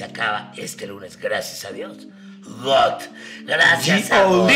[0.00, 2.06] se acaba este lunes, gracias a Dios.
[2.62, 3.02] God,
[3.44, 4.48] gracias a God.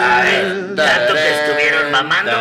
[0.00, 2.32] A ver, tanto que estuvieron mamando,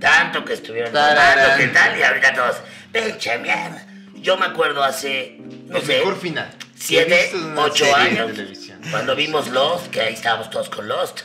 [0.00, 1.98] tanto que estuvieron mamando, ¿qué tal?
[1.98, 2.56] Y ahorita todos,
[2.90, 3.86] pinche mierda.
[4.14, 6.48] Yo me acuerdo hace, no sé, mejor final.
[6.78, 8.30] siete, ocho años,
[8.90, 11.24] cuando vimos Lost, que ahí estábamos todos con Lost.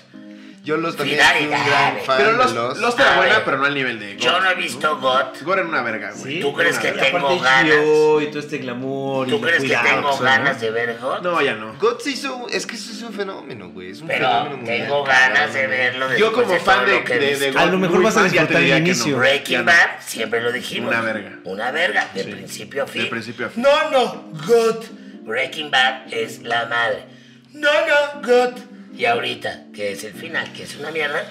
[0.64, 2.78] Yo los también fui un y gran fan Pero de los, los.
[2.80, 3.44] los era buena, ver.
[3.44, 5.26] pero no al nivel de Yo no he visto God.
[5.44, 6.36] Gore era una verga, güey.
[6.36, 6.40] Sí.
[6.40, 7.74] ¿Tú crees que tengo ganas?
[8.22, 10.62] Y todo este glamour y ¿Tú crees que tengo o sea, ganas ¿no?
[10.62, 11.20] de ver God?
[11.22, 11.74] No, ya no.
[11.80, 12.48] God se hizo.
[12.50, 13.92] Es que eso es un fenómeno, güey.
[13.92, 14.78] Es un Pero fenómeno mundial.
[14.84, 18.02] tengo ganas de verlo Yo como de fan de, de, de A God, lo mejor
[18.02, 19.12] vas a disfrutar el inicio.
[19.12, 19.18] no.
[19.18, 19.66] Breaking.
[19.66, 20.90] Bad, siempre lo dijimos.
[20.92, 21.40] Una verga.
[21.44, 22.32] Una verga, de Sí.
[22.32, 23.04] principio a fin.
[23.04, 23.64] De principio a fin.
[23.64, 24.86] No, no, God.
[25.24, 27.04] Breaking Bad es la madre.
[27.52, 28.54] No, no, God.
[28.96, 31.24] Y ahorita, que es el final, que es una mierda,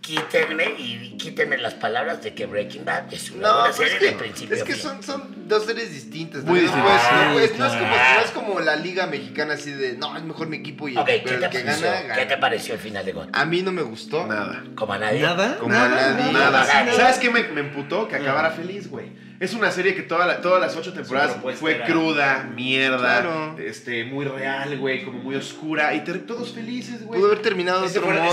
[0.00, 3.94] quítenme y quítenme las palabras de que Breaking Bad es una No, buena pues serie
[3.94, 6.44] es que, de principio es que son, son dos series distintas.
[6.44, 8.20] Muy No no es como, claro.
[8.20, 11.06] no es como la liga mexicana así de, no, es mejor mi equipo y Ok,
[11.06, 11.86] ¿qué pero te, el que pareció?
[11.90, 12.40] gana, ¿Qué te gana.
[12.40, 13.28] pareció el final de God?
[13.32, 14.26] A mí no me gustó.
[14.26, 14.62] Nada.
[14.76, 15.22] Como a nadie.
[15.22, 15.56] ¿Nada?
[15.58, 16.32] Como a nadie.
[16.32, 16.64] Nada.
[16.64, 16.92] Nada.
[16.94, 18.06] ¿Sabes qué me, me emputó?
[18.06, 19.06] Que acabara feliz, güey.
[19.38, 23.56] Es una serie que toda la- todas las ocho temporadas fue era- cruda, mierda, Claro.
[23.58, 25.92] este, muy real, güey, como muy oscura.
[25.94, 27.20] Y todos felices, güey.
[27.20, 28.28] Pudo haber terminado de otro modo.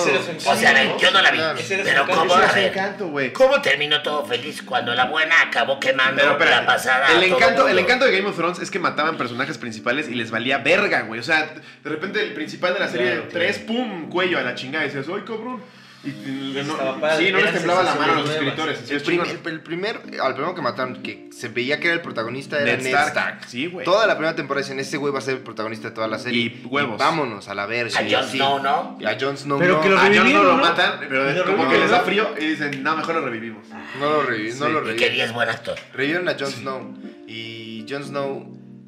[0.45, 1.37] O sea, yo no la vi.
[1.37, 1.59] Claro.
[1.83, 2.33] Pero ¿cómo?
[2.55, 3.33] Encanto, güey.
[3.33, 7.07] ¿Cómo terminó todo feliz cuando la buena acabó quemando Pero la pasada?
[7.13, 10.31] el encanto, el encanto de Game of Thrones es que mataban personajes principales y les
[10.31, 11.19] valía verga, güey.
[11.19, 14.55] O sea, de repente el principal de la serie Claro, 3, pum, cuello a la
[14.55, 14.85] chingada.
[14.85, 15.61] Y decías, ¡ay, cabrón!
[16.03, 18.89] Y, y- no, sí, no les temblaba la mano a los escritores.
[18.91, 19.41] El, es prim- chingón.
[19.53, 22.85] el primer, al primero que mataron, que se veía que era el protagonista, era Ned
[22.87, 23.07] Stark.
[23.07, 23.45] Stark.
[23.47, 23.85] Sí, güey.
[23.85, 26.19] Toda la primera temporada decían, ese güey va a ser el protagonista de toda la
[26.19, 26.41] serie.
[26.41, 26.97] Y huevos.
[26.97, 27.97] vámonos a la verga.
[27.99, 28.29] A Jon.
[28.29, 28.97] Snow, ¿no?
[28.99, 29.81] Y a Jon Snow Pero no.
[29.81, 30.57] que lo A Jon lo ¿no?
[30.57, 33.65] matan, pero como que les da frío y dicen, no, mejor lo revivimos.
[33.99, 34.97] No lo revivieron, no Y revivieron.
[34.97, 35.75] querías buen actor.
[35.93, 36.97] Revivieron a Jon Snow.
[37.27, 38.45] Y Jon Snow,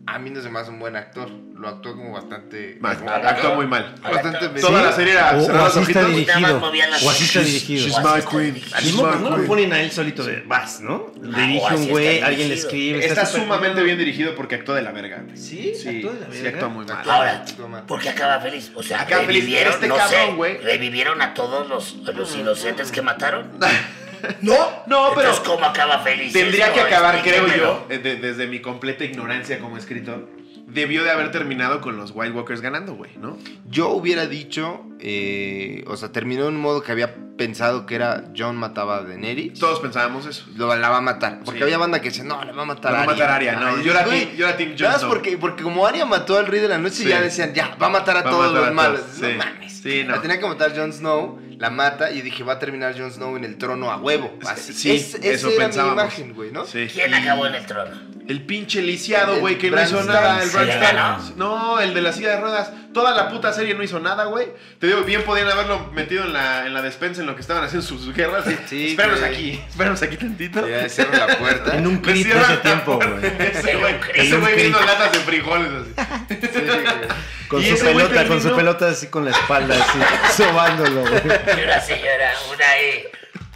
[0.08, 1.30] a mí no se me hace un buen actor.
[1.56, 2.78] Lo actuó como bastante.
[2.80, 3.96] Mal, como- actuó muy mal.
[4.04, 6.58] Bastante Toda la serie era O, o así está dirigido.
[7.04, 7.84] O así está dirigido.
[7.88, 8.62] She's my está queen.
[9.24, 11.12] no, lo ponen a él solito de vas, ¿no?
[11.16, 13.06] Dirige o así un está güey, alguien le escribe.
[13.06, 15.24] Está súper sumamente bien dirigido porque actuó de la verga.
[15.34, 16.50] Sí, Sí, actuó de la sí verga.
[16.58, 17.10] actuó muy mal.
[17.10, 17.46] Ahora.
[17.88, 18.72] ¿por qué acaba feliz?
[18.76, 19.42] O sea, Acaba feliz.
[19.44, 20.58] revivieron, Este no cabrón, sé, güey.
[20.58, 23.52] revivieron a todos los, los inocentes que mataron.
[24.42, 24.54] No,
[24.88, 26.34] No, pero Entonces, ¿cómo acaba feliz?
[26.34, 26.76] tendría esto?
[26.76, 30.28] que acabar, creo yo, de- desde mi completa ignorancia como escritor,
[30.68, 33.38] debió de haber terminado con los Wild Walkers ganando, güey, ¿no?
[33.70, 38.26] Yo hubiera dicho, eh, o sea, terminó de un modo que había pensado que era
[38.36, 39.60] John mataba a Daenerys.
[39.60, 40.46] Todos pensábamos eso.
[40.56, 41.40] Lo, la va a matar.
[41.44, 41.64] Porque Sí.
[41.64, 43.82] había banda que decía, no, la va a matar La va a matar Arya, no,
[43.82, 45.10] yo era güey, team- yo era team más Snow.
[45.10, 47.08] porque, porque como Arya mató al rey de la noche, Sí.
[47.10, 49.02] ya decían, ya, va a matar a Va a todos matar los a malos.
[49.02, 49.34] todos, No sí.
[49.38, 49.74] mames.
[49.86, 50.16] Sí, no.
[50.16, 53.36] La tenía que matar Jon Snow, la mata y dije, va a terminar Jon Snow
[53.38, 54.38] en el trono a huevo.
[54.48, 54.74] Así.
[54.74, 55.96] Sí, Es- esa eso era pensábamos.
[55.96, 56.66] mi imagen, güey, ¿no?
[56.66, 56.88] Sí.
[56.92, 57.92] ¿Quién acabó en el trono?
[58.28, 60.42] El pinche lisiado, güey, que no hizo nada.
[60.42, 60.96] El ¿Se Bran le Stark.
[60.96, 61.34] ganó?
[61.36, 62.72] No, el de la silla de ruedas.
[62.92, 64.48] Toda la puta serie no hizo nada, güey.
[64.80, 67.64] Te digo, bien podían haberlo metido en la, en la despensa en lo que estaban
[67.64, 68.46] haciendo sus guerras.
[68.48, 69.32] y, Sí, espéranos güey.
[69.32, 70.68] aquí, espéranos aquí tantito.
[70.68, 71.78] Ya cierra la puerta.
[71.78, 73.10] En un clip ese tiempo, güey.
[73.54, 76.48] Ese güey, ese viendo latas de frijoles así.
[76.52, 76.84] Sí, güey.
[77.48, 80.00] Con su pelota, con su pelota así con la espalda, así,
[80.44, 81.22] sobándolo, güey.
[81.58, 83.04] Y una señora, una ahí,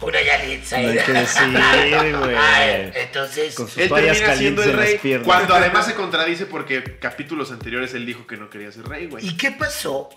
[0.00, 0.78] una Yalitza.
[0.78, 1.42] No hay que decir,
[2.18, 2.34] güey.
[2.38, 4.98] Ay, entonces, Con sus Él toallas termina siendo calientes el en las rey.
[4.98, 5.26] piernas.
[5.26, 9.26] Cuando además se contradice porque capítulos anteriores él dijo que no quería ser rey, güey.
[9.26, 10.08] ¿y qué pasó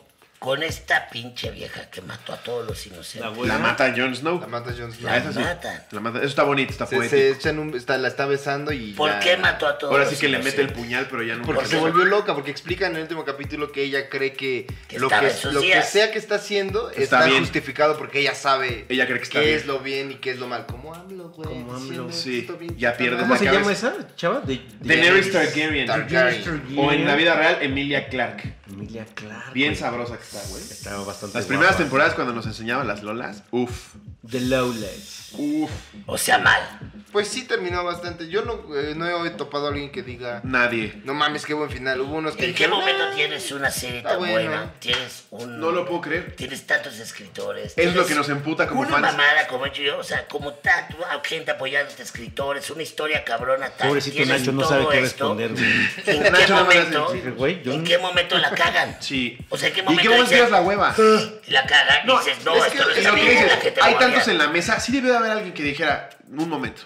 [0.44, 3.22] con esta pinche vieja que mató a todos los inocentes?
[3.38, 3.46] La.
[3.54, 4.42] La mata Jon Snow.
[4.42, 5.10] La mata Jon Snow.
[5.10, 5.40] Esa sí.
[5.40, 5.84] matan.
[5.92, 6.18] La mata.
[6.18, 7.16] Eso está bonito, está Se, poético.
[7.16, 8.92] se echan un, está, la está besando y.
[8.92, 11.38] ¿Por ya- qué mató a todos Ahora sí que le mete el puñal, pero ya
[11.38, 11.46] no.
[11.46, 14.68] Porque ¿Por se volvió loca, porque explican en el último capítulo que ella cree que,
[14.90, 15.16] Que lo, que,
[15.50, 19.46] lo sea que está haciendo Está justificado porque ella sabe Ella cree que está qué
[19.46, 19.60] bien.
[19.60, 20.66] es lo bien y qué es lo mal.
[20.66, 21.48] Como AMLO, güey.
[21.48, 22.12] Diciendo, AMLO.
[22.12, 23.38] Sí, "Esto bien, ya pierdes mal".
[23.40, 24.42] ¿Cómo la se llama esa chava?
[24.42, 25.88] De, Daenerys Targaryen.
[25.88, 26.64] Targaryen.
[26.76, 28.44] O en la vida real, Emilia Clark.
[28.68, 29.54] Emilia Clark.
[29.54, 30.64] Bien sabrosa que está, güey.
[30.64, 31.84] Estaba bastante Las primeras guapa.
[31.84, 33.96] temporadas cuando nos enseñaban las lolas, uff,
[34.30, 35.30] The Lowlands.
[35.38, 35.72] uff,
[36.08, 36.62] O sea, mal.
[37.14, 38.28] Pues sí terminó bastante.
[38.28, 41.00] Yo no, eh, no he topado a alguien que diga, nadie.
[41.06, 42.02] no mames, qué buen final.
[42.02, 43.14] Hubo unos que ¿En qué momento "Ah".
[43.16, 44.34] tienes una serie tan bueno.
[44.34, 44.74] buena?
[44.80, 45.60] Tienes un...
[45.60, 46.36] No lo puedo creer.
[46.36, 47.74] Tienes tantos escritores.
[47.78, 49.04] Es lo que nos emputa como una fans.
[49.04, 53.24] mamada como he hecho yo, o sea, como tanto gente apoyando a escritores, una historia
[53.24, 53.90] cabrona tal.
[53.90, 55.52] Pobrecito Nacho no sabe qué responder.
[55.52, 57.14] ¿En qué Nacho no me momento?
[57.14, 58.98] ¿En no- qué momento la cagan?
[59.00, 59.38] Sí.
[59.50, 60.96] O sea, ¿en qué ¿Y momento qué momento tiras la hueva?
[61.48, 63.96] La cagan No, y dices, no, es esto que no es lo que dices, Hay
[64.00, 64.80] tantos en la mesa.
[64.80, 66.82] Sí debe de haber alguien que dijera, un momento.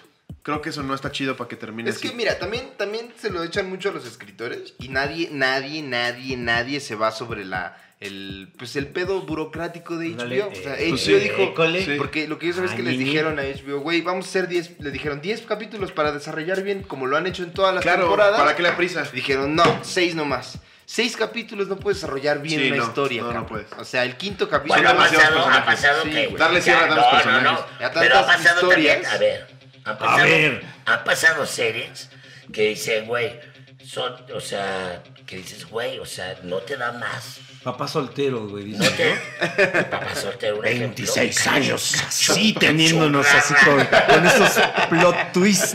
[0.48, 2.08] Creo que eso no está chido para que termine Es así.
[2.08, 6.38] que mira, también, también se lo echan mucho a los escritores y nadie, nadie, nadie,
[6.38, 10.48] nadie se va sobre la el pues el pedo burocrático de HBO.
[10.50, 11.54] O sea, eh, HBO pues sí, dijo.
[11.80, 11.94] Sí.
[11.98, 14.28] porque lo que yo sabes es que Ay, les dijeron a HBO, güey, vamos a
[14.30, 17.74] hacer 10, le dijeron 10 capítulos para desarrollar bien como lo han hecho en todas
[17.74, 18.40] las Claro, temporadas.
[18.40, 19.02] ¿para qué la prisa?
[19.12, 20.58] Dijeron, no, 6 nomás.
[20.90, 23.66] Seis capítulos no puedes desarrollar bien Sí, una no, historia, no, puedes.
[23.76, 24.80] O sea, el quinto capítulo.
[24.82, 26.26] Bueno, ha pasado, ha pasado Sí, que.
[26.28, 26.38] güey.
[26.38, 27.42] Darle cierre a tantos personajes.
[27.44, 27.66] no.
[27.78, 29.02] Ya Pero ha pasado historias.
[29.02, 29.14] también.
[29.14, 29.57] A ver.
[29.88, 30.62] Ha pasado, ver.
[30.84, 32.10] Han pasado series
[32.52, 33.40] que dicen, güey,
[33.88, 37.40] son, o sea, que dices, güey, o sea, no te da más.
[37.62, 38.66] Papá soltero, güey.
[38.66, 39.82] No dice, te.
[39.84, 41.06] Papá soltero, un ejemplo.
[41.06, 43.76] 26 años así teniéndonos así con,
[44.08, 45.74] con esos plot twists.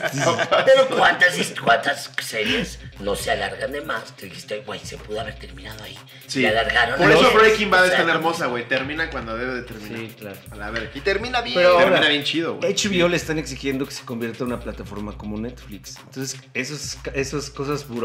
[0.66, 4.16] Pero ¿cuántas, cuántas series no se alargan de más?
[4.16, 5.98] Te dijiste, güey, se pudo haber terminado ahí.
[6.28, 6.42] Sí.
[6.42, 7.00] Le alargaron.
[7.00, 7.34] Por eso.
[7.34, 8.68] Breaking Bad O es tan hermosa, güey.
[8.68, 10.00] Termina cuando debe de terminar.
[10.00, 10.38] Sí, claro.
[10.52, 10.92] A la verga.
[10.94, 11.56] Y termina bien.
[11.56, 12.74] Pero Termina ahora, bien chido, güey.
[12.74, 15.98] HBO le están exigiendo que se convierta en una plataforma como Netflix.
[15.98, 18.03] Entonces, esos, esas cosas burocráticas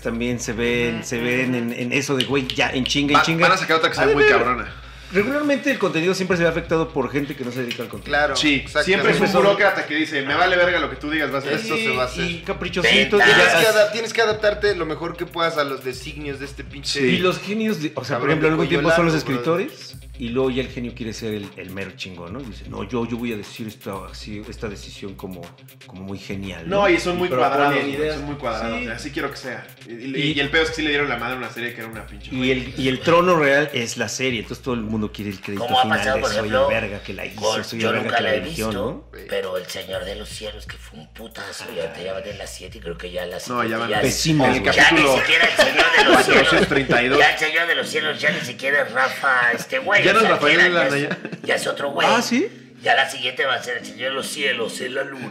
[0.00, 3.24] también se ven, se ven en, en eso de, güey, ya, en chinga, Va- en
[3.26, 3.48] chinga.
[3.48, 4.72] van a sacar otra que sea muy cabrona.
[5.12, 8.16] Regularmente el contenido siempre se ve afectado por gente que no se dedica al contenido.
[8.16, 8.36] Claro.
[8.36, 8.84] Sí, exactamente.
[8.84, 11.48] siempre es un burócrata que dice, me vale verga lo que tú digas, vas a
[11.48, 11.60] hacer.
[11.60, 12.24] Esto se va a hacer.
[12.30, 13.20] Y caprichositos.
[13.20, 16.62] Tienes que, adap- tienes que adaptarte lo mejor que puedas a los designios de este
[16.62, 17.00] pinche.
[17.08, 20.50] Y los genios, de- o sea, por ejemplo, algún tiempo son los escritores y luego
[20.50, 22.40] ya el genio quiere ser el, el mero chingón, ¿no?
[22.40, 25.40] Y dice, no, yo, yo voy a decir esta, así, esta decisión como,
[25.86, 26.68] como muy genial.
[26.68, 28.16] No, y son muy Pero cuadrados, ponen güey, ideas.
[28.16, 28.80] son muy cuadrados.
[28.80, 28.86] Sí.
[28.88, 29.66] Así quiero que sea.
[29.88, 31.50] Y, y- Y- y el pedo es que sí le dieron la madre a una
[31.50, 32.34] serie que era una pinche.
[32.34, 35.40] Y el, y el trono real es la serie, entonces todo el mundo quiere el
[35.40, 37.64] crédito Como ha final pasado, de por soy ejemplo, el verga que la hizo, con-
[37.64, 38.82] soy yo el verga nunca que la la he dirigió, visto,
[39.12, 39.26] ¿no?
[39.28, 42.54] pero El Señor de los Cielos, que fue un putazo, ahorita ya van en las
[42.54, 44.74] 7 y creo que ya las No, ya van ya, pésimos, en el güey.
[44.76, 46.48] ya ni capítulo siquiera El Señor de los Cielos.
[46.50, 47.18] 432.
[47.18, 50.02] Ya El Señor de los Cielos, ya ni siquiera Rafa, este güey.
[50.14, 51.08] Ya Rafael ya, es,
[51.42, 51.54] ya.
[51.54, 52.06] es otro güey.
[52.10, 52.48] Ah, ¿sí?
[52.82, 55.28] Ya la siguiente va a ser El Señor de los Cielos en la luna.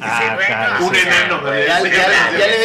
[0.00, 1.90] Ah, claro, un enano, güey, Ya, le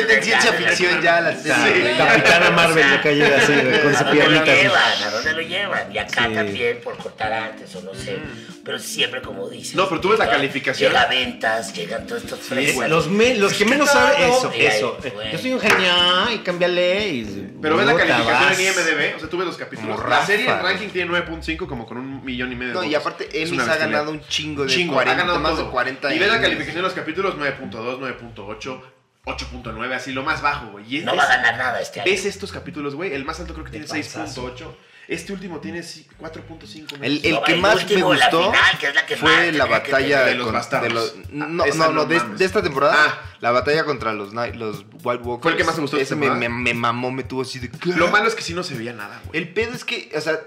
[0.01, 1.49] meten ciencia ficción ya a la Sí.
[1.97, 4.43] Capitana Marvel ya llega así, con ¿A su dónde lo piernita.
[4.53, 4.61] así.
[4.61, 5.03] llevan?
[5.03, 5.91] ¿A dónde lo llevan?
[5.93, 6.33] Y acá Sí.
[6.35, 8.17] también por cortar antes o no sé.
[8.65, 9.75] Pero siempre como dices.
[9.75, 10.89] No, pero tú ves la calificación.
[10.93, 12.89] Llega ventas, llegan todos estos fresas.
[12.89, 14.97] Los, me- los que menos saben eso, ahí, eso.
[15.33, 17.09] Yo soy un genio y cámbiale.
[17.09, 18.59] Y, Pero ves la calificación vas.
[18.59, 19.95] en IMDB, o sea, tú ves los capítulos.
[19.97, 22.79] Como La Rafa, serie en ranking tiene 9.5 como con un millón y medio de
[22.79, 25.65] No, y aparte una ha ganado un chingo de Chingo, 40, ha ganado más todo.
[25.65, 28.81] de 40 Y ves la calificación de los capítulos 9.2, 9.8,
[29.25, 30.97] 8.9, así lo más bajo, güey.
[30.97, 32.11] Es- No va a ganar nada este año.
[32.11, 33.13] ¿Ves estos capítulos, güey?
[33.13, 34.47] El más alto creo que tiene panzazo.
[34.55, 34.75] 6.8.
[35.07, 36.95] Este último tiene sí, 4.5.
[37.01, 39.15] El, el No, que el más último, me la gustó final, que es la que
[39.17, 40.23] más fue la batalla.
[40.23, 40.93] De los con- bastardos.
[40.93, 42.95] los- no, Esa no, no no, de, de esta temporada.
[42.97, 43.35] Ah.
[43.41, 45.41] La batalla contra los, los White Walkers.
[45.41, 47.69] ¿Fue el que más te gustó Ese me, me, me mamó, me tuvo así de.
[47.95, 49.41] Lo malo es que sí no se veía nada, güey.
[49.41, 50.39] El pedo es que, o sea,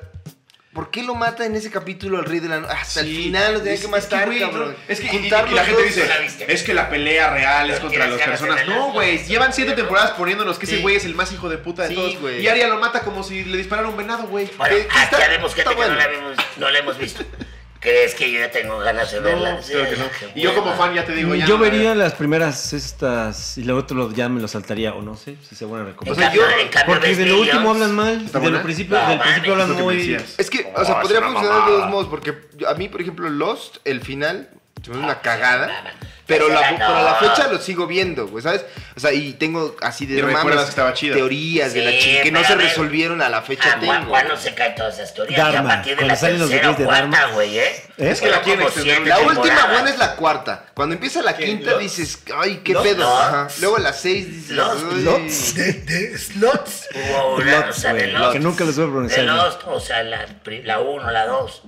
[0.77, 2.73] ¿por qué lo mata en ese capítulo al rey de la noche?
[2.73, 4.69] Hasta el final lo tenía Es- que matar, güey, cabrón.
[4.71, 6.09] no, Es que y- y, Juntar y la gente dice,
[6.47, 8.67] es que la pelea real es contra las que personas.
[8.69, 9.77] No, güey, llevan siete ¿no?
[9.79, 12.19] temporadas poniéndonos que ese güey es el más hijo de puta de Sí, todos.
[12.21, 12.43] güey.
[12.43, 14.49] Y Arya lo mata como si le disparara un venado, güey.
[14.57, 16.99] Bueno, Eh, aquí está- ya vemos gente está que no, la vemos, no la hemos
[16.99, 17.25] visto.
[17.81, 19.63] ¿Crees que yo ya tengo ganas de verla?
[19.63, 20.05] Sí, creo que no.
[20.35, 21.95] Y yo como fan ya te digo, ya Yo no la vería veo.
[22.03, 25.65] las primeras estas y lo otro ya me lo saltaría o no sé si se
[25.67, 26.17] van a En recomendar.
[26.17, 28.63] sea, cambio- yo- en cambio Porque ves de lo último hablan mal, ¿Está de lo
[28.63, 30.35] principio, No, del principio mames, hablan lo que me muy decías.
[30.39, 32.35] Es que, Oh, o sea, es podría funcionar de dos modos, porque
[32.67, 34.49] a mí, por ejemplo, Lost, el final,
[34.87, 35.93] se me hace una cagada.
[36.29, 36.77] Pero, la, No.
[36.79, 38.65] pero a la fecha lo sigo viendo, güey, ¿sabes?
[38.97, 42.67] O sea, y tengo así de mames, teorías de la Sí, que no se ver.
[42.67, 44.09] resolvieron a la fecha Ah, tengo.
[44.09, 45.39] ¿Cuándo se caen todas esas teorías?
[45.39, 47.27] Ya Dharma, a partir de cuando la salen los tercera videos de Dharma.
[47.33, 47.83] güey, ¿eh?
[47.99, 50.65] Es que la siete La última buena es la cuarta.
[50.75, 51.83] Cuando empieza la quinta Lost?
[51.83, 53.05] dices, ay, qué Lost, pedo.
[53.05, 53.23] Lost.
[53.23, 53.49] Ajá.
[53.61, 55.03] Luego la seis dices, Lost, "Ay".
[55.05, 55.57] Lost.
[55.57, 56.89] De, de slots.
[56.93, 58.33] Una, o Lots, sea, de Lost.
[58.33, 59.25] que nunca les voy a De pronunciar.
[59.27, 60.27] Lost, o sea, la,
[60.65, 61.63] la 1, la 2.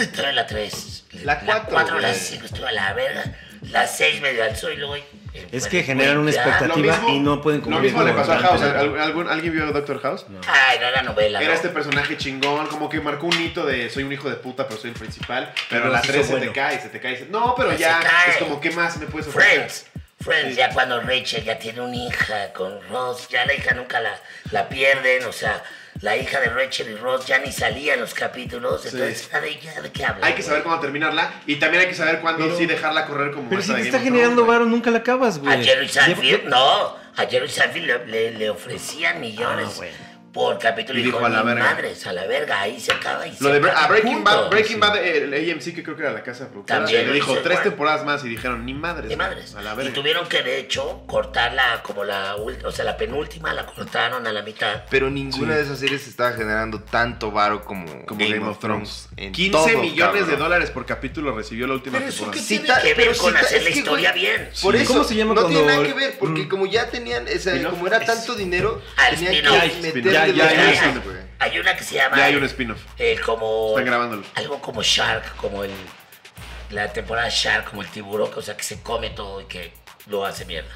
[0.00, 1.04] Estuve en la 3.
[1.24, 2.20] La cuatro, 4, la güey.
[2.20, 3.24] 5, estuve a la verga.
[3.70, 4.96] La 6 me alzó y luego.
[4.96, 5.04] eh,
[5.52, 7.00] Es bueno, que generan una expectativa.
[7.08, 8.62] y no pueden Lo cumplir mismo le pasó a lo House.
[8.62, 8.98] anterior.
[8.98, 10.26] ¿Al- algún- ¿Alguien vio Doctor House?
[10.46, 11.38] Ay, era la novela.
[11.40, 11.54] Era ¿no?
[11.54, 14.78] este personaje chingón, como que marcó un hito de soy un hijo de puta, pero
[14.80, 15.52] soy el principal.
[15.70, 17.16] Pero Pero la sí 3 hizo se te cae, se te cae.
[17.18, 19.52] se- No, pero ya es como, ¿qué más me puedes ofrecer?
[19.54, 19.86] Friends.
[20.20, 24.14] Friends, ya cuando Rachel ya tiene una hija con Ross, ya la hija nunca la,
[24.52, 25.62] la pierden, o sea,
[26.04, 29.58] la hija de Rachel y Ross ya ni salía en los capítulos, entonces, ¿ya ¿de,
[29.58, 30.24] ya de qué hablan?
[30.24, 33.32] Hay que saber cuándo terminarla y también hay que saber cuándo Pero- sí dejarla correr
[33.32, 35.52] como Pero esta si te está generando varo, nunca la acabas, güey.
[35.52, 39.84] A Jerry Seinfeld, no, a Jerry Seinfeld le, le, le ofrecían millones Ah.
[40.34, 41.64] Por capítulo Y y dijo, dijo, a la "Ni verga".
[41.64, 44.30] madres, a la verga, ahí se acaba y Lo se de acaba, a Breaking punto.
[44.30, 44.80] Bad, Breaking Sí.
[44.80, 48.04] Bad, el AMC, que creo que era la casa productora, También le dijo tres temporadas
[48.04, 49.08] más y dijeron, ni madres.
[49.08, 49.54] Ni madres.
[49.54, 49.92] A la Y verga.
[49.94, 54.32] tuvieron que, de hecho, cortarla como la última, o sea, la penúltima la cortaron a
[54.32, 54.82] la mitad.
[54.90, 55.58] Pero ninguna Sí.
[55.58, 59.08] de esas series estaba generando tanto varo como, Como Game, of Thrones.
[59.16, 62.42] en 15 todo, millones de dólares por capítulo recibió la última Pero eso temporada.
[62.44, 64.50] Sí, tiene que ver pero con hacer es la que, historia güey, bien.
[64.60, 66.48] Por eso, ¿Cómo se llama no cuando tiene nada que ver, porque Mm.
[66.48, 67.70] como ya tenían, esa, Spin-off.
[67.74, 70.23] como era tanto dinero, Ah, tenían que Spin-off.
[70.26, 71.02] Ya, ya.
[71.38, 72.16] Hay una que se llama.
[72.16, 72.80] Ya hay un spin-off.
[72.98, 73.70] El como.
[73.70, 74.24] Están grabándolo.
[74.34, 75.72] Algo como Shark, como el.
[76.70, 79.72] La temporada Shark, como el tiburón, o sea, que se come todo y que
[80.06, 80.70] lo hace mierda.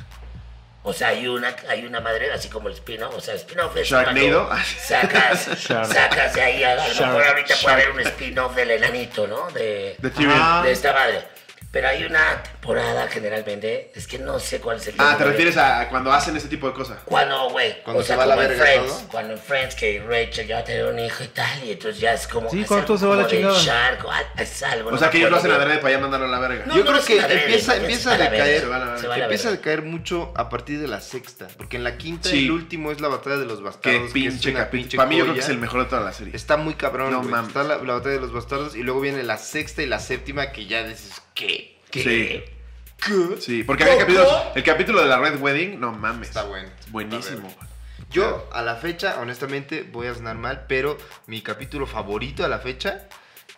[0.84, 3.14] O sea, hay una, hay una madre, así como el spin-off.
[3.14, 3.88] O sea, el spin-off es.
[3.88, 4.48] Sharknado.
[4.80, 6.62] Sacas, sacas de ahí.
[6.62, 7.28] A lo mejor Shark.
[7.28, 9.50] ahorita puede haber un spin-off del enanito, ¿no?
[9.50, 10.32] De, De Tyrion.
[10.34, 10.62] Ah.
[10.64, 11.37] de esta madre.
[11.70, 13.92] Pero hay una temporada generalmente.
[13.94, 16.66] Es que no sé cuál es el Ah, ¿te refieres a cuando hacen ese tipo
[16.66, 16.98] de cosas?
[17.04, 19.08] Cuando, güey, Cuando o sea, se va a la verga Friends, todo.
[19.10, 22.26] cuando en Friends que Rachel ya tiene un hijo y tal, y entonces ya es
[22.26, 22.48] como...
[22.50, 23.58] Sí, algo se va a la chingada.
[23.60, 25.98] Shark, o al- es algo, O no sea, que ellos lo hacen adrede para ya
[25.98, 26.64] mandarlo a la verga.
[26.66, 28.60] No, Yo no creo que empieza, empieza se a va decaer.
[28.60, 31.48] se va a se va Empieza a decaer mucho a partir de la sexta.
[31.58, 32.46] Porque en la quinta Sí.
[32.46, 34.00] el último es la batalla de los Qué bastardos.
[34.00, 34.70] que es pinche capítulo.
[34.82, 36.34] pinche Para mí yo creo que es el mejor de toda la serie.
[36.34, 37.10] Está muy cabrón.
[37.10, 37.48] No mames.
[37.48, 38.74] Está la, la batalla de los bastardos.
[38.74, 41.78] Y luego viene la sexta y la séptima que ya dices, ¿qué?
[41.90, 42.02] ¿Qué?
[42.02, 42.44] Sí.
[43.06, 43.40] ¿Qué?
[43.40, 44.28] Sí, porque había capítulos.
[44.54, 46.28] El capítulo de la Red Wedding, no mames.
[46.28, 46.68] Está bueno.
[46.88, 47.48] Buenísimo.
[48.10, 52.58] Yo, a la fecha, honestamente, voy a sonar mal, pero mi capítulo favorito a la
[52.58, 53.06] fecha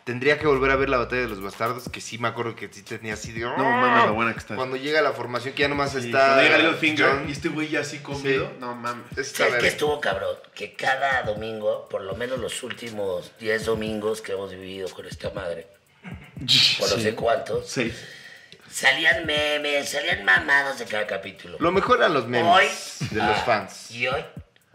[0.05, 2.69] tendría que volver a ver la batalla de los bastardos, que sí me acuerdo que
[2.71, 3.41] sí tenía así de.
[3.41, 4.57] No mames, lo buena que está.
[4.57, 6.19] Cuando llega la formación, que ya nomás Sí, está.
[6.19, 8.47] Cuando llega Littlefinger John, y este güey ya así comido.
[8.47, 8.57] Sí.
[8.59, 9.07] No mames.
[9.17, 10.37] está ¿Sabes qué estuvo cabrón?
[10.55, 15.31] Que cada domingo, por lo menos los últimos 10 domingos que hemos vivido con esta
[15.31, 15.67] madre,
[16.79, 17.93] por no sé cuántos, Sí.
[18.71, 21.57] salían memes, salían mamados de cada capítulo.
[21.61, 23.91] Lo mejor eran los memes Hoy, de los ah, fans.
[23.91, 24.25] Y hoy,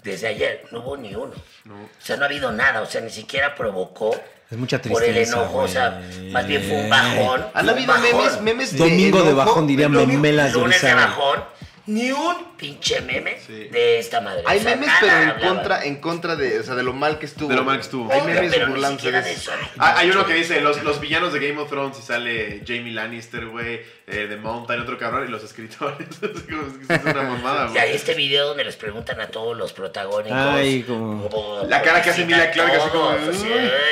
[0.04, 1.34] desde ayer, no hubo ni uno.
[1.64, 1.76] No.
[1.76, 4.16] O sea, no ha habido nada, o sea, ni siquiera provocó
[4.52, 6.00] Es mucha por el enojo, o sea,
[6.32, 7.46] más bien fue un bajón.
[7.56, 8.04] Han habido bajón.
[8.18, 8.78] memes, memes de.
[8.78, 11.08] Domingo de bajón, diría domingo- memelas de Lunes de Orizaba.
[11.08, 11.44] bajón,
[11.88, 13.66] ni un pinche meme Sí.
[13.66, 14.44] de esta madre.
[14.48, 15.48] Hay O sea, memes, pero en hablaba.
[15.56, 17.48] contra, en contra de, o sea, de lo mal que estuvo.
[17.50, 18.12] De lo mal que estuvo.
[18.12, 19.52] Hay memes pero ni burlándose de eso.
[19.78, 22.92] Ah, hay uno que dice, los, los villanos de Game of Thrones y sale Jamie
[22.94, 26.08] Lannister, güey, eh, de Mountain, otro cabrón, y los escritores.
[26.90, 27.96] es una mamada, Y hay güey.
[27.96, 30.38] este video donde les preguntan a todos los protagónicos.
[30.38, 31.30] Ay, como-
[31.68, 33.30] La cara que hace Emilia Clarke, así como, "Mm".
[33.30, 33.36] "Ay,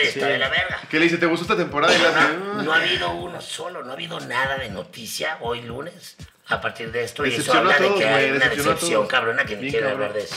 [0.04, 0.08] Sí.
[0.10, 0.80] está de la verga.
[0.90, 1.18] ¿Qué le dice?
[1.18, 1.94] ¿Te gustó esta temporada?
[2.56, 6.16] No, no ha habido uno solo, no ha habido nada de noticia hoy lunes
[6.50, 7.26] a partir de esto.
[7.26, 9.94] Y eso habla de todos, que güey, hay una decepción cabrona que ni quiere cabrón.
[9.94, 10.36] hablar de eso.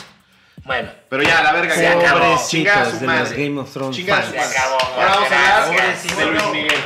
[0.65, 1.93] Bueno, Pero ya, la verga, Se ya.
[1.93, 2.43] acabó.
[2.49, 3.45] Chinga a su de madre.
[3.47, 4.33] Game of Thrones Chinga su.
[4.33, 4.79] Se acabó.
[4.81, 6.17] Ahora vamos a hablar Gracias.
[6.17, 6.81] de Luis Miguel.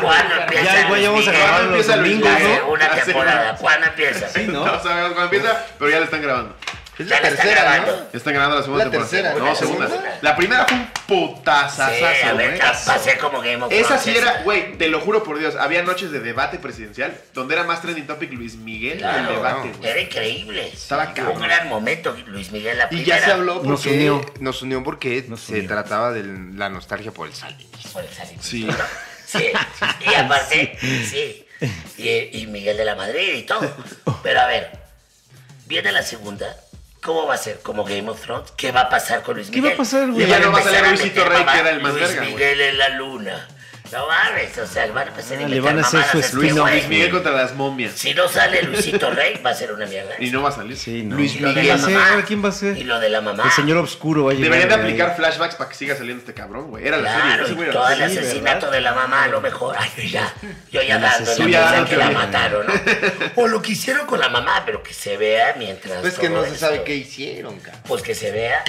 [0.00, 0.64] ¿cuándo empieza?
[0.74, 2.30] Ya, güey, ya vamos a grabar los domingos?
[2.30, 2.76] ¿no?
[2.96, 3.04] sí.
[3.04, 4.28] temporada, ¿cuándo empieza?
[4.28, 4.64] Sí, ¿no?
[4.66, 6.56] No sabemos cuándo empieza, pero ya le están grabando.
[7.02, 7.78] Es la tercera.
[7.80, 7.86] ¿no?
[7.86, 9.10] Ya están grabando la segunda La temporada.
[9.10, 9.34] tercera.
[9.38, 9.86] No, ¿La segunda.
[9.88, 10.18] segunda?
[10.22, 12.60] La primera fue un putazazazo, Sí, a ver, güey.
[12.86, 16.10] pasé como Game of Esa sí era, güey, te lo juro por Dios, había noches
[16.10, 19.90] de debate presidencial donde era más trending topic Luis Miguel que el Claro, debate, güey.
[19.90, 20.68] Era increíble.
[20.72, 21.36] Estaba cabrón.
[21.36, 23.18] un gran momento, Luis Miguel la Y primera.
[23.18, 24.20] ya se habló porque Nos unió.
[24.40, 26.24] nos unió porque Nos se trataba de
[26.56, 27.56] la nostalgia por el sal.
[27.92, 28.66] Por el salinito, Sí.
[29.26, 29.46] Sí.
[30.10, 31.46] Y aparte, sí.
[31.96, 33.60] Y, y Miguel de la Madrid y todo.
[34.22, 34.70] Pero a ver,
[35.66, 36.56] viene la segunda.
[37.02, 37.58] ¿Cómo va a ser?
[37.60, 38.52] ¿Como Game of Thrones?
[38.56, 39.70] ¿Qué va a pasar con Luis ¿Qué Miguel?
[39.72, 40.24] va a pasar, güey?
[40.24, 42.32] Le Ya no va a salir Luisito Rey, que era el más Luis verga, güey.
[42.34, 43.48] Miguel en la luna.
[43.92, 46.36] No mames, o sea, van a empezar a Ah, le van a hacer su este.
[46.36, 47.92] Luis Miguel contra las momias.
[47.92, 50.14] Si no sale Luisito Rey, va a ser una mierda.
[50.18, 50.76] Y no va a salir.
[50.76, 51.16] Sí, no.
[51.16, 51.94] Luis Y lo de ¿Quién la va a ser?
[51.98, 52.24] mamá.
[52.26, 52.78] ¿Quién va a ser?
[52.78, 53.42] Y lo de la mamá.
[53.44, 54.34] El señor oscuro va a.
[54.34, 56.86] Deberían de aplicar flashbacks para que siga saliendo este cabrón, güey.
[56.86, 57.52] Era la Claro, serie.
[57.52, 58.28] y güey era todo la el serie.
[58.28, 58.72] Asesinato ¿verdad?
[58.72, 59.76] de la mamá, a lo mejor.
[59.78, 60.34] Ay, yo ya,
[60.70, 62.12] yo ya dando la no que la.
[63.36, 66.00] O lo que hicieron con la mamá, pero que se vea mientras.
[66.00, 67.82] Pues que no se sabe qué hicieron, cabrón.
[67.86, 68.64] Pues que se vea.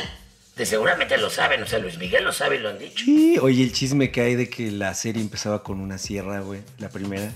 [0.56, 3.06] De seguramente lo saben, o sea, Luis Miguel lo sabe y lo han dicho.
[3.06, 6.62] Sí, oye, el chisme que hay de que la serie empezaba con una sierra, güey.
[6.78, 7.32] La primera.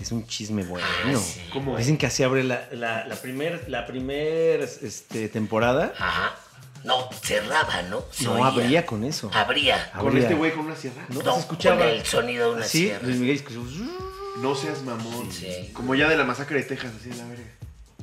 [0.00, 0.86] Es un chisme bueno.
[1.04, 1.40] Ah, sí.
[1.52, 1.76] ¿Cómo?
[1.76, 5.92] Dicen que así abre la, la, la primer, la primer este, temporada.
[5.98, 6.36] Ajá.
[6.84, 8.04] No, cerraba, ¿no?
[8.12, 8.46] Se No oía.
[8.46, 9.30] abría con eso.
[9.34, 9.90] Abría.
[9.90, 10.22] Con Abría.
[10.22, 11.04] este güey con una sierra.
[11.08, 11.78] No, No, se escuchaba.
[11.78, 13.04] con el sonido de una Sí, sierra.
[13.06, 13.60] Luis Miguel escuchó,
[14.40, 15.30] No seas mamón.
[15.32, 15.70] Sí.
[15.74, 17.44] Como ya de la masacre de Texas, así en la verga.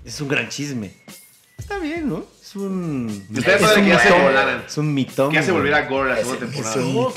[0.03, 0.91] Es un gran chisme.
[1.57, 2.25] Está bien, ¿no?
[2.41, 3.27] Es un.
[3.35, 4.63] Es padre un que ya se volaran.
[4.67, 5.29] Es un mitón.
[5.29, 6.85] Que ya se volviera gore la Es- segunda es temporada.
[6.85, 7.13] un- no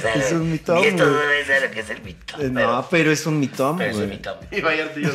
[0.00, 0.18] sabe.
[0.26, 2.40] Es un mitón, Y esto no debe ser lo que es el mitón.
[2.40, 4.36] Eh, pero- No, pero es un mitón, pero es un mitón.
[4.50, 5.10] Y Vallarta y yo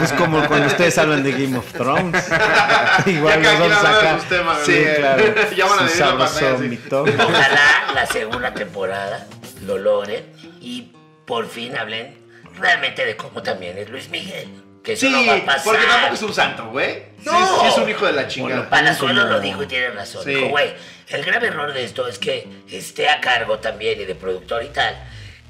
[0.00, 2.24] así como Es cuando ustedes hablan de Game of Thrones.
[3.06, 4.18] Igual de acá.
[4.20, 5.24] sus temas, Sí, claro.
[5.56, 7.08] Ya van a la pantalla mitón.
[7.08, 9.26] Ojalá la segunda temporada
[9.66, 10.24] lo logren
[10.60, 10.92] y
[11.26, 12.14] por fin hablen
[12.60, 14.48] realmente de cómo también es Luis Miguel.
[14.82, 15.64] Que eso Sí, no va a pasar.
[15.64, 16.94] porque tampoco es un santo, güey.
[17.18, 17.60] Sí, No.
[17.60, 18.70] sí es un hijo de la chingada.
[18.70, 20.24] Palazuelo como- lo dijo y tiene razón.
[20.24, 20.30] Sí.
[20.34, 20.72] Dijo, güey,
[21.08, 24.68] el grave error de esto es que esté a cargo también y de productor y
[24.68, 24.96] tal,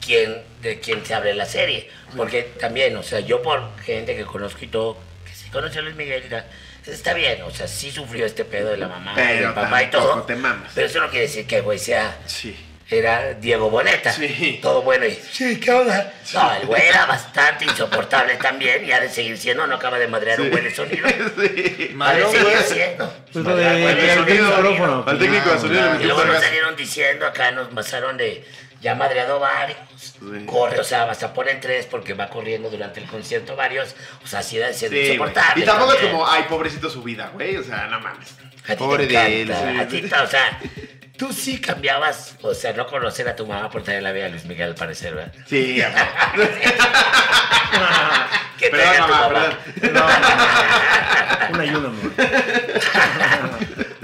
[0.04, 1.88] quien, de quien se abre la serie.
[2.16, 5.82] Porque también, o sea, yo por gente que conozco y todo, que sí conoce a
[5.82, 6.44] Luis Miguel y tal,
[6.86, 10.02] está bien, o sea, sí sufrió este pedo de la mamá del papá y todo.
[10.08, 10.72] tampoco te mamas.
[10.74, 12.56] Pero eso no quiere decir que, güey, sea Sí.
[12.90, 14.12] Era Diego Boneta.
[14.12, 14.58] Sí.
[14.62, 15.12] Todo bueno y.
[15.12, 16.12] Sí, ¿qué onda?
[16.34, 20.08] No, el güey era bastante insoportable también y ha de seguir siendo, no acaba de
[20.08, 21.06] madrear un buen sonido.
[21.40, 21.96] Sí.
[22.00, 23.14] Ha de seguir siendo.
[23.32, 24.56] Pues lo de- de sonido.
[24.56, 26.00] sonido, al técnico de sonido.
[26.00, 28.44] Y luego nos salieron diciendo acá, nos pasaron de.
[28.80, 29.76] Ya ha madreado varios.
[29.98, 30.46] Sí.
[30.46, 33.94] Corre, o sea, hasta ponen tres porque va corriendo durante el concierto varios.
[34.24, 35.62] O sea, sí debe ser insoportable.
[35.62, 37.56] Y tampoco es como, ay, pobrecito su vida, güey.
[37.58, 38.34] O sea, no mames.
[38.78, 40.58] Pobre te de él, a ti o sea,
[41.20, 44.28] tú sí cambiabas, o sea, no conocer a tu mamá por traer la vida a
[44.30, 45.34] Luis Miguel, al parecer, ¿verdad?
[45.44, 45.92] Sí, ya.
[48.58, 49.58] Que Perdón, tu mamá, mamá.
[49.78, 50.10] perdón.
[51.52, 52.12] Una ayuda, amor.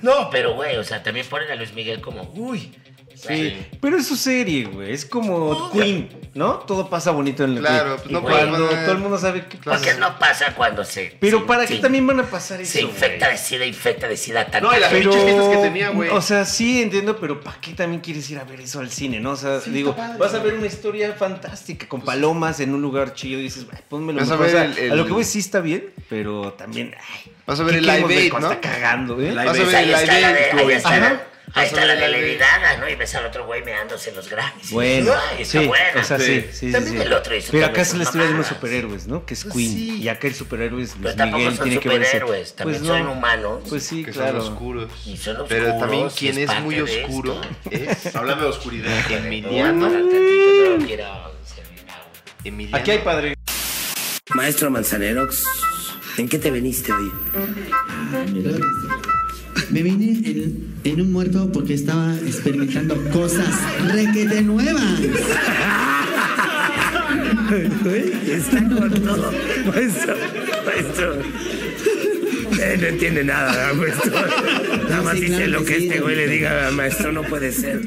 [0.03, 2.75] No, pero güey, o sea, también ponen a Luis Miguel como, uy.
[3.17, 4.93] Sí, pero es su serie, güey.
[4.93, 6.55] Es como Queen, ¿no?
[6.61, 9.57] Todo pasa bonito en el Claro, pues no cuando pasa- todo el mundo sabe que
[9.57, 11.17] ¿Por qué no pasa cuando se.
[11.19, 12.73] Pero se- ¿para se- qué también van a pasar eso?
[12.73, 13.39] Se infecta güey?
[13.39, 15.09] de sida, infecta de sida No, y la gente.
[15.09, 16.11] pinches fiestas que tenía, güey.
[16.11, 19.19] O sea, sí entiendo, pero ¿para qué también quieres ir a ver eso al cine,
[19.19, 19.31] no?
[19.31, 23.41] O sea, digo, vas a ver una historia fantástica con palomas en un lugar chido
[23.41, 24.47] y dices, "Ay, pónmelo Vas a mejor".
[24.47, 26.95] O ver sea, el- a lo que voy sí está bien, pero también.
[26.99, 28.39] ay, Vas a ver ¿qué el Live Aid, ¿no?
[28.51, 29.33] está cagando, ¿eh?
[29.33, 31.13] Vas a Pues ver el Live Aid,
[31.61, 32.37] ahí está, la- de Lady.
[32.37, 32.89] Gaga, ¿no?
[32.89, 34.71] Y ves al otro güey meándose en los Grammys.
[34.71, 36.01] Bueno, Ay, está sí, buena.
[36.01, 36.71] o sea, sí, Sí.
[36.73, 37.03] También sí.
[37.03, 38.57] el otro hizo Pero también acá es sus la historia de unos mamadas.
[38.57, 39.27] superhéroes, ¿no?
[39.27, 39.73] Que es Pues Queen.
[39.73, 39.97] sí.
[40.03, 42.05] Y acá el superhéroe es Pero Luis Miguel, son tiene que verse.
[42.13, 43.13] superhéroes, también Pues son no.
[43.13, 43.63] humanos.
[43.69, 44.43] Pues sí, Que claro.
[44.43, 44.93] son oscuros.
[45.07, 49.11] Y son Pero oscuros, también y quien es muy oscuro es Hablando de oscuridad.
[49.11, 49.87] Emiliano.
[52.45, 52.77] Emiliano.
[52.77, 53.35] Aquí hay padre.
[54.35, 55.45] Maestro Manzanerox,
[56.19, 57.11] ¿en qué te viniste hoy?
[59.71, 63.49] Me vine en, en un muerto porque estaba experimentando cosas
[63.93, 65.01] requete nuevas.
[68.29, 69.33] Está corto.
[69.67, 70.17] Maestro,
[70.65, 71.17] maestro.
[72.61, 74.13] Eh, no entiende nada, maestro.
[74.89, 77.23] Nada más Sí, dice claro lo que que sí, este güey le diga, maestro, no
[77.23, 77.83] puede ser.